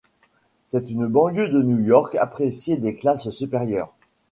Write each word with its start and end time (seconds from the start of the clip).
C'est 0.65 0.89
une 0.89 1.05
banlieue 1.05 1.47
de 1.49 1.61
New 1.61 1.77
York 1.79 2.15
appréciée 2.15 2.75
des 2.75 2.95
classes 2.95 3.29
supérieures. 3.29 3.93